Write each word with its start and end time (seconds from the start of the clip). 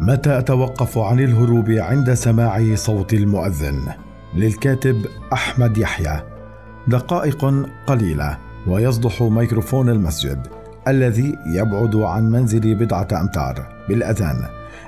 متى 0.00 0.38
أتوقف 0.38 0.98
عن 0.98 1.20
الهروب 1.20 1.70
عند 1.70 2.14
سماع 2.14 2.74
صوت 2.74 3.14
المؤذن؟ 3.14 3.80
للكاتب 4.34 5.06
أحمد 5.32 5.78
يحيى. 5.78 6.20
دقائق 6.88 7.66
قليلة 7.86 8.38
ويصدح 8.66 9.22
ميكروفون 9.22 9.88
المسجد 9.90 10.46
الذي 10.88 11.38
يبعد 11.46 11.96
عن 11.96 12.30
منزلي 12.30 12.74
بضعة 12.74 13.08
أمتار. 13.12 13.66
بالأذان 13.88 14.42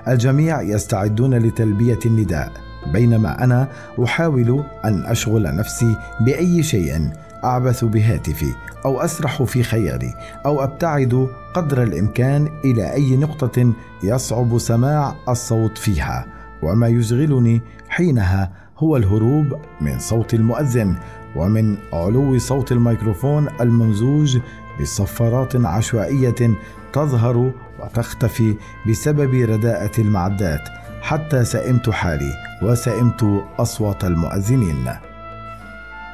الجميع 0.09 0.63
يستعدون 0.63 1.35
لتلبية 1.35 1.99
النداء. 2.07 2.53
بينما 2.93 3.45
أنا 3.45 3.68
أحاول 4.04 4.64
أن 4.85 5.04
أشغل 5.07 5.43
نفسي 5.43 5.96
بأي 6.21 6.63
شيء 6.63 7.11
أعبث 7.45 7.85
بهاتفي 7.85 8.55
أو 8.85 9.01
أسرح 9.01 9.43
في 9.43 9.63
خيالي 9.63 10.15
أو 10.47 10.65
أبتعد 10.65 11.29
قدر 11.55 11.83
الإمكان 11.83 12.49
إلى 12.64 12.93
أي 12.93 13.17
نقطة 13.17 13.73
يصعب 14.03 14.59
سماع 14.59 15.14
الصوت 15.29 15.79
فيها. 15.79 16.27
وما 16.63 16.89
يشغلني 16.89 17.63
حينها 17.89 18.53
هو 18.79 18.97
الهروب 18.97 19.47
من 19.81 19.99
صوت 19.99 20.35
المؤذن 20.35 20.97
ومن 21.37 21.77
علو 21.93 22.39
صوت 22.39 22.73
الميكروفون 22.73 23.49
الممزوج 23.61 24.39
بصفارات 24.81 25.57
عشوائية 25.57 26.50
تظهر 26.93 27.53
وتختفي 27.81 28.55
بسبب 28.89 29.35
رداءة 29.35 30.00
المعدات. 30.00 30.69
حتى 31.03 31.45
سئمت 31.45 31.91
حالي 31.91 32.33
وسئمت 32.62 33.45
أصوات 33.59 34.05
المؤذنين. 34.05 35.08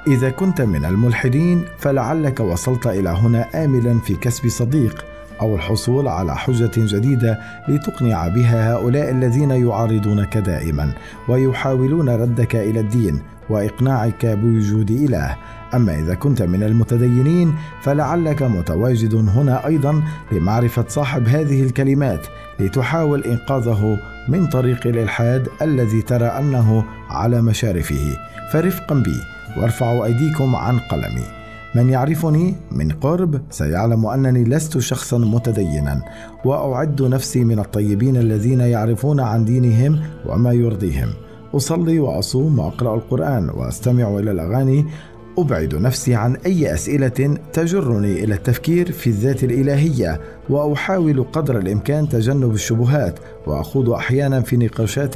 إذا 0.06 0.30
كنت 0.30 0.60
من 0.60 0.84
الملحدين 0.84 1.64
فلعلك 1.78 2.40
وصلت 2.40 2.86
إلى 2.86 3.08
هنا 3.08 3.64
املا 3.64 3.98
في 3.98 4.14
كسب 4.14 4.48
صديق 4.48 5.04
أو 5.40 5.54
الحصول 5.54 6.08
على 6.08 6.36
حجة 6.36 6.70
جديدة 6.76 7.38
لتقنع 7.68 8.28
بها 8.28 8.72
هؤلاء 8.72 9.10
الذين 9.10 9.50
يعارضونك 9.50 10.38
دائما 10.38 10.92
ويحاولون 11.28 12.08
ردك 12.08 12.56
إلى 12.56 12.80
الدين 12.80 13.20
وإقناعك 13.50 14.26
بوجود 14.26 14.90
إله. 14.90 15.36
أما 15.74 15.98
إذا 15.98 16.14
كنت 16.14 16.42
من 16.42 16.62
المتدينين 16.62 17.54
فلعلك 17.82 18.42
متواجد 18.42 19.14
هنا 19.14 19.66
أيضا 19.66 20.02
لمعرفة 20.32 20.84
صاحب 20.88 21.28
هذه 21.28 21.62
الكلمات 21.62 22.26
لتحاول 22.60 23.24
إنقاذه 23.24 23.98
من 24.28 24.46
طريق 24.46 24.86
الإلحاد 24.86 25.48
الذي 25.62 26.02
ترى 26.02 26.26
أنه 26.26 26.84
على 27.10 27.42
مشارفه. 27.42 28.16
فرفقا 28.52 28.94
بي. 28.94 29.33
وارفعوا 29.56 30.04
أيديكم 30.04 30.56
عن 30.56 30.78
قلمي. 30.78 31.24
من 31.74 31.90
يعرفني 31.90 32.54
من 32.72 32.88
قرب 32.88 33.40
سيعلم 33.50 34.06
أنني 34.06 34.44
لست 34.44 34.78
شخصا 34.78 35.18
متدينا 35.18 36.02
وأعد 36.44 37.02
نفسي 37.02 37.44
من 37.44 37.58
الطيبين 37.58 38.16
الذين 38.16 38.60
يعرفون 38.60 39.20
عن 39.20 39.44
دينهم 39.44 40.00
وما 40.26 40.52
يرضيهم. 40.52 41.08
أصلي 41.54 41.98
وأصوم 41.98 42.58
وأقرأ 42.58 42.94
القرآن 42.94 43.50
وأستمع 43.50 44.18
إلى 44.18 44.30
الأغاني. 44.30 44.86
أبعد 45.38 45.74
نفسي 45.74 46.14
عن 46.14 46.36
أي 46.46 46.74
أسئلة 46.74 47.38
تجرني 47.52 48.24
إلى 48.24 48.34
التفكير 48.34 48.92
في 48.92 49.06
الذات 49.06 49.44
الإلهية 49.44 50.20
وأحاول 50.50 51.24
قدر 51.32 51.58
الإمكان 51.58 52.08
تجنب 52.08 52.54
الشبهات 52.54 53.18
وأخوض 53.46 53.90
أحيانا 53.90 54.40
في 54.40 54.56
نقاشات 54.56 55.14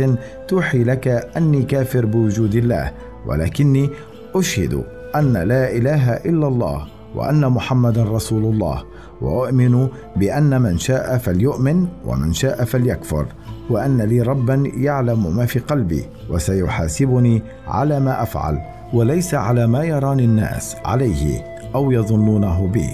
توحي 0.48 0.84
لك 0.84 1.09
أني 1.36 1.62
كافر 1.62 2.06
بوجود 2.06 2.55
الله. 2.55 2.92
ولكني 3.27 3.91
أشهد 4.39 4.84
أن 5.17 5.33
لا 5.33 5.70
إله 5.70 6.12
إلا 6.12 6.48
الله 6.48 6.86
وأن 7.14 7.47
محمدا 7.47 8.04
رسول 8.04 8.44
الله 8.44 8.84
وأؤمن 9.21 9.88
بأن 10.16 10.62
من 10.62 10.78
شاء 10.78 11.19
فليؤمن 11.19 11.88
ومن 12.06 12.32
شاء 12.32 12.65
فليكفر 12.65 13.26
وأن 13.71 14.03
لي 14.03 14.22
ربا 14.22 14.71
يعلم 14.76 15.37
ما 15.37 15.47
في 15.47 15.59
قلبي 15.59 16.04
وسيحاسبني 16.31 17.43
على 17.66 18.00
ما 18.00 18.22
أفعل 18.22 18.59
وليس 18.93 19.34
على 19.34 19.66
ما 19.66 19.84
يراني 19.84 20.25
الناس 20.25 20.76
عليه 20.84 21.44
أو 21.75 21.93
يظنونه 21.93 22.66
بي. 22.66 22.88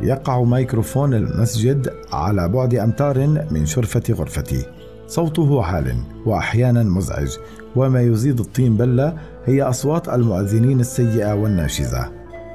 يقع 0.00 0.42
ميكروفون 0.42 1.14
المسجد 1.14 1.92
على 2.12 2.48
بعد 2.48 2.74
أمتار 2.74 3.18
من 3.50 3.66
شرفة 3.66 4.02
غرفتي. 4.10 4.66
صوته 5.08 5.64
عال 5.64 5.96
وأحيانا 6.26 6.82
مزعج 6.82 7.36
وما 7.76 8.02
يزيد 8.02 8.40
الطين 8.40 8.76
بلة 8.76 9.14
هي 9.46 9.62
أصوات 9.62 10.08
المؤذنين 10.08 10.80
السيئة 10.80 11.34
والناشزة. 11.34 12.08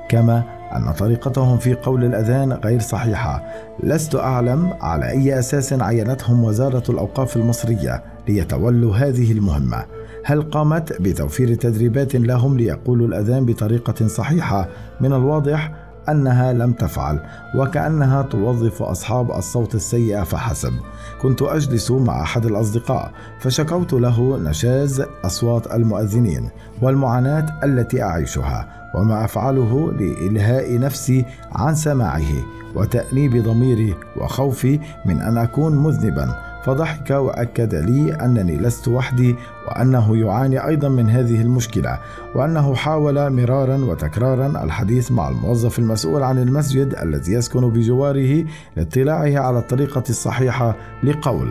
كما 0.10 0.44
أن 0.76 0.94
طريقتهم 0.94 1.58
في 1.58 1.74
قول 1.74 2.04
الأذان 2.04 2.54
غير 2.54 2.80
صحيحة. 2.80 3.44
لست 3.84 4.16
أعلم 4.16 4.74
على 4.82 5.10
أي 5.10 5.40
أساس 5.40 5.74
عينتهم 5.74 6.44
وزارة 6.44 6.84
الأوقاف 6.90 7.38
المصرية 7.38 8.04
ليتولوا 8.28 8.96
هذه 8.96 9.32
المهمة. 9.32 9.86
هل 10.26 10.42
قامت 10.42 11.02
بتوفير 11.02 11.56
تدريبات 11.56 12.16
لهم 12.16 12.58
ليقولوا 12.58 13.08
الأذان 13.08 13.46
بطريقة 13.46 14.08
صحيحة؟ 14.08 14.68
من 15.02 15.14
الواضح 15.14 15.89
أنها 16.10 16.54
لم 16.54 16.72
تفعل 16.72 17.20
وكأنها 17.56 18.22
توظف 18.22 18.84
أصحاب 18.84 19.32
الصوت 19.32 19.76
السيء 19.76 20.24
فحسب. 20.24 20.74
كنت 21.22 21.42
أجلس 21.42 21.92
مع 21.92 22.22
أحد 22.22 22.46
الأصدقاء 22.46 23.12
فشكوت 23.40 23.94
له 23.94 24.38
نشاز 24.38 25.04
أصوات 25.26 25.74
المؤذنين 25.74 26.50
والمعاناة 26.82 27.46
التي 27.64 28.04
أعيشها 28.04 28.68
وما 28.96 29.26
أفعله 29.26 29.92
لإلهاء 29.92 30.80
نفسي 30.80 31.26
عن 31.52 31.76
سماعه 31.76 32.32
وتأنيب 32.76 33.44
ضميري 33.44 33.96
وخوفي 34.18 34.80
من 35.06 35.22
أن 35.22 35.38
أكون 35.38 35.76
مذنبا. 35.76 36.49
فضحك 36.64 37.10
وأكد 37.10 37.76
لي 37.76 38.14
أنني 38.14 38.58
لست 38.58 38.88
وحدي 38.88 39.36
وأنه 39.68 40.18
يعاني 40.18 40.68
أيضا 40.68 40.90
من 40.90 41.10
هذه 41.10 41.42
المشكلة 41.42 42.00
وأنه 42.36 42.76
حاول 42.76 43.30
مرارا 43.30 43.78
وتكرارا 43.78 44.64
الحديث 44.64 45.12
مع 45.12 45.30
الموظف 45.30 45.80
المسؤول 45.80 46.24
عن 46.24 46.38
المسجد 46.38 46.96
الذي 47.02 47.34
يسكن 47.34 47.70
بجواره 47.70 48.46
لاطلاعه 48.78 49.40
على 49.40 49.60
الطريقة 49.60 50.04
الصحيحة 50.10 50.76
لقول 51.04 51.50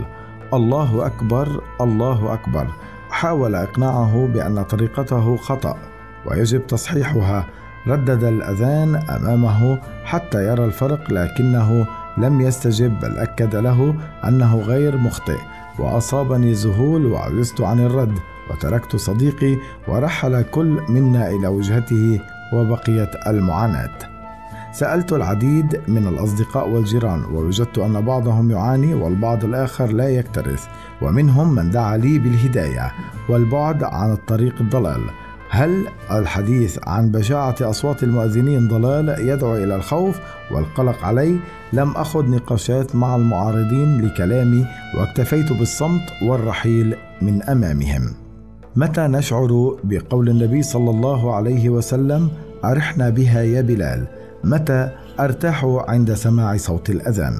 الله 0.54 1.06
أكبر 1.06 1.62
الله 1.80 2.32
أكبر 2.32 2.66
حاول 3.10 3.54
إقناعه 3.54 4.26
بأن 4.26 4.62
طريقته 4.62 5.36
خطأ 5.36 5.76
ويجب 6.26 6.66
تصحيحها 6.66 7.46
ردد 7.86 8.24
الأذان 8.24 8.94
أمامه 8.96 9.78
حتى 10.04 10.48
يرى 10.48 10.64
الفرق 10.64 11.12
لكنه 11.12 11.86
لم 12.20 12.40
يستجب 12.40 13.00
بل 13.00 13.18
أكد 13.18 13.56
له 13.56 13.94
أنه 14.24 14.60
غير 14.60 14.96
مخطئ. 14.96 15.38
وأصابني 15.78 16.52
ذهول 16.52 17.06
وعجزت 17.06 17.60
عن 17.60 17.80
الرد 17.80 18.18
وتركت 18.50 18.96
صديقي 18.96 19.56
ورحل 19.88 20.42
كل 20.42 20.80
منا 20.88 21.30
إلى 21.30 21.48
وجهته 21.48 22.20
وبقيت 22.52 23.10
المعاناة. 23.26 23.98
سألت 24.72 25.12
العديد 25.12 25.80
من 25.88 26.06
الأصدقاء 26.06 26.68
والجيران 26.68 27.24
ووجدت 27.24 27.78
أن 27.78 28.00
بعضهم 28.00 28.50
يعاني 28.50 28.94
والبعض 28.94 29.44
الآخر 29.44 29.92
لا 29.92 30.08
يكترث 30.08 30.66
ومنهم 31.02 31.54
من 31.54 31.70
دعا 31.70 31.96
لي 31.96 32.18
بالهداية 32.18 32.92
والبعد 33.28 33.82
عن 33.82 34.12
الطريق 34.12 34.54
الضلال. 34.60 35.00
هل 35.50 35.86
الحديث 36.10 36.78
عن 36.86 37.10
بشاعة 37.10 37.54
أصوات 37.62 38.02
المؤذنين 38.02 38.68
ضلال 38.68 39.28
يدعو 39.28 39.56
إلى 39.56 39.76
الخوف 39.76 40.20
والقلق 40.50 41.04
علي؟ 41.04 41.38
لم 41.72 41.90
أخذ 41.90 42.30
نقاشات 42.30 42.96
مع 42.96 43.16
المعارضين 43.16 44.06
لكلامي 44.06 44.66
واكتفيت 44.96 45.52
بالصمت 45.52 46.02
والرحيل 46.22 46.96
من 47.22 47.42
أمامهم. 47.42 48.14
متى 48.76 49.00
نشعر 49.00 49.76
بقول 49.84 50.28
النبي 50.28 50.62
صلى 50.62 50.90
الله 50.90 51.34
عليه 51.34 51.68
وسلم: 51.68 52.30
أرحنا 52.64 53.10
بها 53.10 53.42
يا 53.42 53.60
بلال، 53.60 54.06
متى 54.44 54.90
أرتاح 55.20 55.64
عند 55.64 56.14
سماع 56.14 56.56
صوت 56.56 56.90
الأذان 56.90 57.34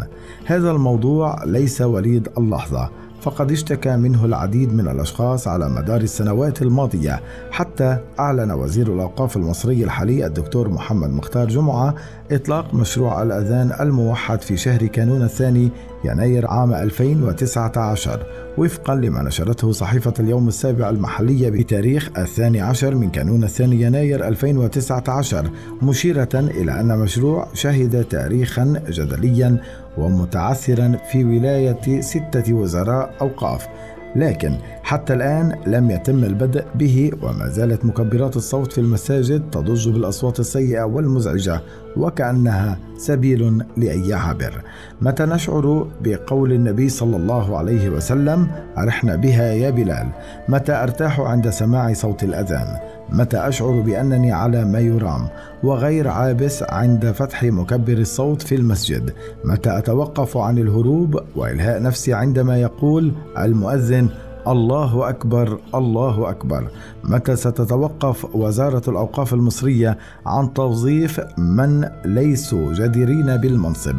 هذا 0.45 0.71
الموضوع 0.71 1.45
ليس 1.45 1.81
وليد 1.81 2.29
اللحظة 2.39 2.91
فقد 3.21 3.53
اشتكى 3.53 3.97
منه 3.97 4.25
العديد 4.25 4.75
من 4.75 4.89
الأشخاص 4.89 5.49
على 5.49 5.69
مدار 5.69 6.01
السنوات 6.01 6.63
الماضية 6.63 7.23
حتى 7.51 7.99
أعلن 8.19 8.51
وزير 8.51 8.95
الأوقاف 8.95 9.37
المصري 9.37 9.85
الحالي 9.85 10.27
الدكتور 10.27 10.69
محمد 10.69 11.11
مختار 11.11 11.49
جمعة 11.49 11.95
إطلاق 12.33 12.75
مشروع 12.75 13.23
الأذان 13.23 13.73
الموحد 13.81 14.43
في 14.43 14.57
شهر 14.57 14.87
كانون 14.87 15.23
الثاني 15.23 15.71
يناير 16.05 16.47
عام 16.47 16.75
2019 16.75 18.27
وفقا 18.59 18.95
لما 18.95 19.23
نشرته 19.23 19.73
صحيفة 19.73 20.15
اليوم 20.21 20.49
السابع 20.49 20.91
المحلية 20.91 21.51
بتاريخ 21.51 22.11
الثاني 22.19 22.61
عشر 22.61 22.95
من 22.95 23.11
كانون 23.11 23.45
الثاني 23.45 23.83
يناير 23.83 24.29
2019 24.29 25.51
مشيرة 25.83 26.29
إلى 26.35 26.81
أن 26.81 26.99
مشروع 26.99 27.49
شهد 27.55 28.05
تاريخا 28.05 28.83
جدليا 28.89 29.61
ومتعثرا 29.99 30.99
في 31.13 31.25
ولاية 31.25 32.01
ستة 32.01 32.55
وزراء 32.55 33.15
أوقاف. 33.21 33.67
لكن 34.17 34.57
حتى 34.83 35.15
الآن 35.15 35.57
لم 35.67 35.91
يتم 35.91 36.25
البدء 36.25 36.65
به 36.75 37.11
وما 37.23 37.49
زالت 37.49 37.85
مكبرات 37.85 38.37
الصوت 38.37 38.73
في 38.73 38.79
المساجد 38.81 39.51
تضج 39.51 39.89
بالأصوات 39.89 40.41
السيئة 40.41 40.83
والمزعجة 40.83 41.61
وكأنها 41.99 42.79
سبيل 42.97 43.65
لأي 43.77 44.15
عابر 44.15 44.63
متى 45.01 45.25
نشعر 45.25 45.87
بقول 46.05 46.53
النبي 46.53 46.89
صلى 46.89 47.17
الله 47.17 47.59
عليه 47.59 47.89
وسلم 47.89 48.49
أرحنا 48.79 49.17
بها 49.17 49.53
يا 49.53 49.71
بلال 49.71 50.09
متى 50.49 50.73
أرتاح 50.73 51.21
عند 51.21 51.51
سماع 51.51 51.93
صوت 51.93 52.25
الأذان؟ 52.25 52.67
متى 53.11 53.37
أشعر 53.37 53.81
بأنني 53.81 54.33
على 54.33 54.65
ما 54.65 54.79
يرام 54.81 55.29
وغير 55.63 56.09
عابس 56.09 56.63
عند 56.63 57.11
فتح 57.11 57.45
مكبر 57.45 57.93
الصوت 57.93 58.43
في 58.43 58.55
المسجد؟ 58.55 59.15
متى 59.45 59.79
أتوقف 59.79 60.37
عن 60.37 60.59
الهروب 60.59 61.21
وإلهاء 61.37 61.83
نفسي 61.83 62.15
عندما 62.15 62.61
يقول 62.61 63.13
المؤذن 63.39 64.09
الله 64.49 65.09
أكبر 65.09 65.59
الله 65.75 66.31
أكبر. 66.31 66.69
متى 67.05 67.37
ستتوقف 67.37 68.35
وزارة 68.35 68.83
الأوقاف 68.91 69.35
المصرية 69.35 69.99
عن 70.27 70.55
توظيف 70.55 71.21
من 71.39 71.89
ليسوا 72.05 72.73
جديرين 72.73 73.37
بالمنصب؟ 73.37 73.97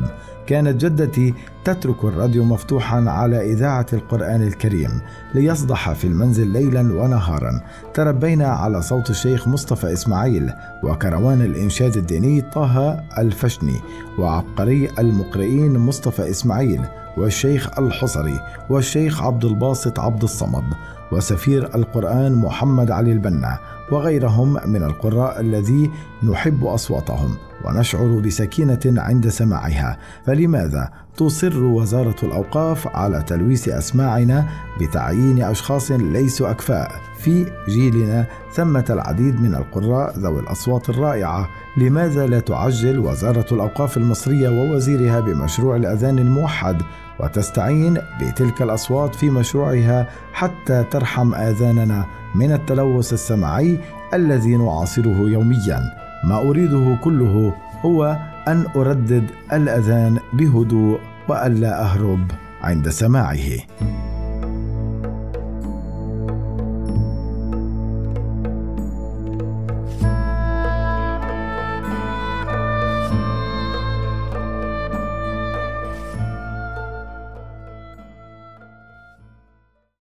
كانت 0.50 0.86
جدتي 0.86 1.34
تترك 1.66 2.04
الراديو 2.04 2.44
مفتوحا 2.44 3.04
على 3.08 3.54
إذاعة 3.54 3.86
القرآن 3.94 4.44
الكريم 4.44 5.02
ليصدح 5.36 5.94
في 5.94 6.08
المنزل 6.08 6.48
ليلا 6.48 6.82
ونهارا. 6.82 7.62
تربينا 7.94 8.48
على 8.48 8.82
صوت 8.82 9.10
الشيخ 9.10 9.48
مصطفى 9.48 9.94
إسماعيل 9.94 10.54
وكروان 10.84 11.42
الإنشاد 11.42 11.98
الديني 11.98 12.42
طه 12.42 13.00
الفشني 13.18 13.76
وعبقري 14.20 14.90
المقرئين 15.00 15.78
مصطفى 15.78 16.30
إسماعيل 16.30 16.82
والشيخ 17.18 17.80
الحصري 17.80 18.40
والشيخ 18.70 19.24
عبد 19.24 19.46
الباسط 19.46 20.00
عبد 20.00 20.24
الصمد. 20.24 20.64
وسفير 21.12 21.76
القرآن 21.76 22.36
محمد 22.36 22.92
علي 22.92 23.12
البنا 23.12 23.60
وغيرهم 23.92 24.70
من 24.72 24.84
القراء 24.84 25.40
الذي 25.40 25.92
نحب 26.24 26.66
أصواتهم 26.66 27.36
ونشعر 27.66 28.22
بسكينة 28.26 28.80
عند 28.86 29.28
سماعها. 29.28 29.98
فلماذا 30.26 30.90
تصر 31.20 31.64
وزارة 31.64 32.16
الأوقاف 32.24 32.88
على 32.88 33.24
تلويث 33.28 33.70
أسماعنا 33.70 34.48
بتعيين 34.82 35.44
أشخاص 35.44 35.92
ليسوا 35.92 36.52
أكفاء 36.52 36.92
في 37.18 37.46
جيلنا 37.70 38.26
ثمة 38.54 38.86
العديد 38.90 39.42
من 39.42 39.56
القراء 39.56 40.20
ذوي 40.20 40.40
الأصوات 40.40 40.90
الرائعة. 40.90 41.50
لماذا 41.78 42.28
لا 42.28 42.40
تعجل 42.40 43.00
وزارة 43.00 43.46
الأوقاف 43.52 43.98
المصرية 43.98 44.50
ووزيرها 44.50 45.20
بمشروع 45.20 45.76
الأذان 45.76 46.20
الموحد 46.20 46.82
وتستعين 47.20 47.98
بتلك 48.22 48.62
الأصوات 48.62 49.16
في 49.16 49.30
مشروعها 49.30 50.10
حتى 50.34 50.84
ترحم 50.92 51.34
آذاننا 51.34 52.06
من 52.36 52.52
التلوث 52.52 53.14
السمعي 53.14 53.80
الذي 54.14 54.58
نعاصره 54.58 55.18
يوميا؟ 55.20 55.80
ما 56.24 56.38
أريده 56.38 56.98
كله 57.04 57.54
هو 57.86 58.18
أن 58.48 58.66
أردد 58.76 59.32
الأذان 59.54 60.20
بهدوء 60.34 61.00
وألا 61.30 61.82
أهرب 61.82 62.32
عند 62.62 62.90
سماعه. 62.90 63.50